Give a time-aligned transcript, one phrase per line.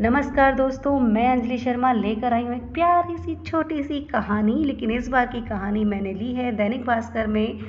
[0.00, 4.90] नमस्कार दोस्तों, मैं अंजलि शर्मा लेकर आई हूँ एक प्यारी सी, छोटी सी कहानी, लेकिन
[4.90, 7.60] इस बार की कहानी मैंने ली है दैनिक भास्कर में।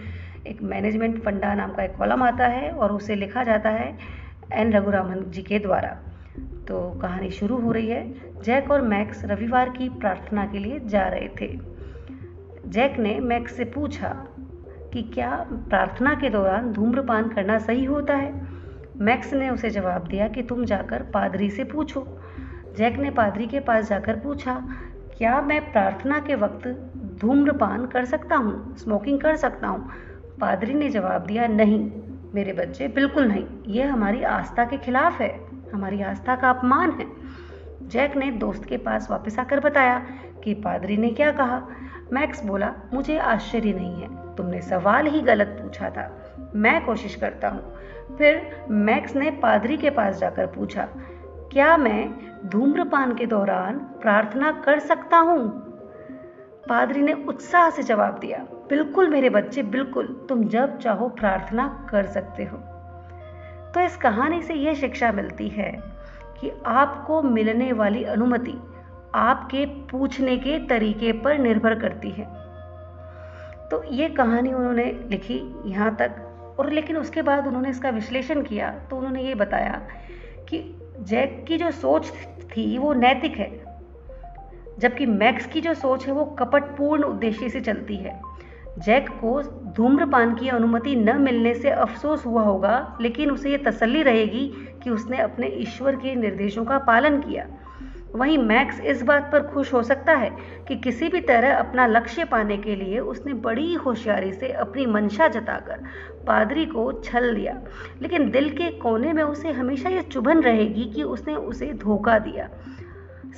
[0.48, 3.98] एक मैनेजमेंट फंडा नाम का एक कॉलम आता है और उसे लिखा जाता है
[4.54, 5.90] एन रघुरामन जी के द्वारा।
[6.68, 8.14] तो कहानी शुरू हो रही है।
[8.44, 11.60] जैक और मैक्स रविवार की प्रार्थना के लिए जा रहे थे।
[12.66, 14.28] जैक ने मैक्स से पूछा
[14.94, 18.47] कि क्या प्रार्थना के दौरान धूम्रपान करना सही होता है?
[19.00, 22.08] मैक्स ने उसे जवाब दिया कि तुम जाकर पादरी से पूछो।
[22.78, 24.66] जैक ने पादरी के पास जाकर पूछा,
[25.18, 28.78] क्या मैं प्रार्थना के वक्त धूम्रपान कर सकता हूँ?
[28.78, 29.90] स्मोकिंग कर सकता हूँ?
[30.42, 31.92] पादरी ने जवाब दिया, नहीं,
[32.36, 37.06] मेरे बच्चे, बिल्कुल नहीं। यह हमारी आस्था के खिलाफ है। हमारी आस्था का अपमान है।
[37.88, 40.06] जैक ने दोस्त के पास वापस आकर बताया
[40.44, 41.62] कि पादरी ने क्या कहा।
[42.14, 47.50] मैक्स बोला, मुझे आश्चर्य नहीं है। तुमने सवाल ही गलत पूछा था। मैं कोशिश करता
[47.50, 47.74] हूँ।
[48.18, 50.88] फिर मैक्स ने पादरी के पास जाकर पूछा,
[51.52, 52.10] क्या मैं
[52.46, 55.50] धूम्रपान के दौरान प्रार्थना कर सकता हूँ?
[56.70, 58.38] पादरी ने उत्साह से जवाब दिया,
[58.70, 62.58] बिल्कुल मेरे बच्चे, बिल्कुल। तुम जब चाहो प्रार्थना कर सकते हो।
[63.74, 65.72] तो इस कहानी से यह शिक्षा मिलती है
[66.42, 68.54] कि आपको मिलने वाली अनुमति
[69.16, 72.26] आपके पूछने के तरीके पर निर्भर करती है।
[73.70, 78.70] तो ये कहानी उन्होंने लिखी यहाँ तक और लेकिन उसके बाद उन्होंने इसका विश्लेषण किया
[78.90, 79.82] तो उन्होंने ये बताया
[80.50, 80.60] कि
[81.00, 82.12] जैक की जो सोच
[82.48, 83.52] थी वो नैतिक है,
[84.80, 88.20] जबकि मैक्स की जो सोच है वो कपटपूर्ण उद्देश्य से चलती है।
[88.78, 89.42] जैक को
[89.76, 94.48] धूम्रपान की अनुमति न मिलने से अफसोस हुआ होगा, लेकिन उसे ये तसल्ली रहेगी
[94.84, 97.46] कि उसने अपने ईश्वर के निर्देशों का पालन किया।
[98.16, 100.30] वहीं मैक्स इस बात पर खुश हो सकता है
[100.68, 105.28] कि किसी भी तरह अपना लक्ष्य पाने के लिए उसने बड़ी होशियारी से अपनी मंशा
[105.28, 105.84] जताकर
[106.28, 107.62] पादरी को छल दिया।
[108.02, 112.50] लेकिन दिल के कोने में उसे हमेशा यह चुभन रहेगी कि उसने उसे धोखा दिया।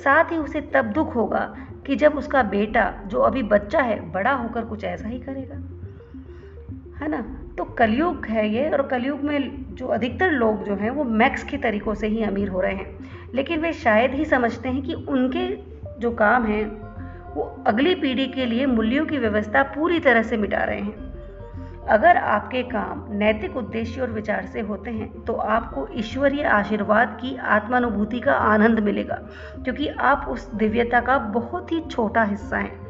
[0.03, 4.31] साथ ही उसे तब दुख होगा कि जब उसका बेटा, जो अभी बच्चा है, बड़ा
[4.31, 5.55] होकर कुछ ऐसा ही करेगा।
[7.05, 7.35] है ना?
[7.57, 11.57] तो कलयुग है ये और कलयुग में जो अधिकतर लोग जो हैं, वो मैक्स के
[11.57, 15.47] तरीकों से ही अमीर हो रहे हैं। लेकिन वे शायद ही समझते हैं कि उनके
[15.99, 16.65] जो काम हैं,
[17.33, 21.07] वो अगली पीढ़ी के लिए मूल्यों की व्यवस्था पूरी तरह से मिटा रहे हैं।
[21.89, 27.35] अगर आपके काम नैतिक उद्देश्य और विचार से होते हैं तो आपको ईश्वरीय आशीर्वाद की
[27.37, 29.15] आत्मानुभूति का आनंद मिलेगा,
[29.63, 32.87] क्योंकि आप उस दिव्यता का बहुत ही छोटा हिस्सा हैं।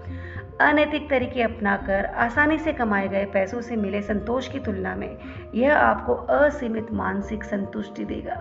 [0.61, 5.17] अनैतिक तरीके अपनाकर आसानी से कमाए गए पैसों से मिले संतोष की तुलना में
[5.55, 8.35] यह आपको असीमित मानसिक संतुष्टि देगा।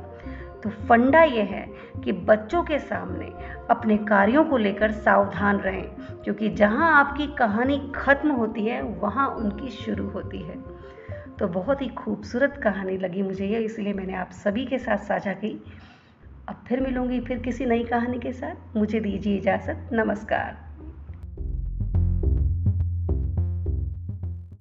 [0.62, 1.66] तो फंडा यह है
[2.04, 3.32] कि बच्चों के सामने
[3.70, 5.88] अपने कार्यों को लेकर सावधान रहें,
[6.24, 10.56] क्योंकि जहाँ आपकी कहानी खत्म होती है, वहाँ उनकी शुरू होती है।
[11.38, 15.32] तो बहुत ही खूबसूरत कहानी लगी मुझे ये, इसलिए मैंने आप सभी के साथ साझा
[15.32, 15.64] की।
[16.48, 20.67] अब फिर मिलूँगी फिर किसी नई कहानी के साथ। मुझे दीजिए इजाज़त। नमस्कार।